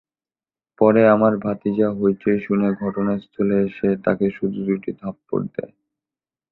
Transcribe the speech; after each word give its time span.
পরে 0.79 1.01
আমার 1.07 1.33
ভাতিজা 1.43 1.87
হইচই 1.99 2.39
শুনে 2.39 2.67
ঘটনাস্থলে 2.81 3.55
এসে 3.67 3.89
তাঁকে 4.05 4.27
শুধু 4.37 4.59
দুটি 4.67 4.91
থাপড় 4.99 5.45
দেয়। 5.55 5.73